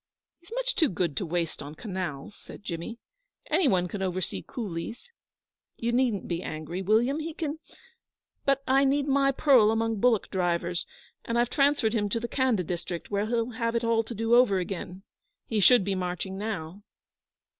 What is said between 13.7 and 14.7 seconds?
it all to do over